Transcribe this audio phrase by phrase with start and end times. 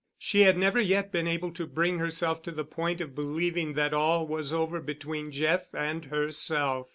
[0.17, 3.93] She had never yet been able to bring herself to the point of believing that
[3.93, 6.87] all was over between Jeff and herself.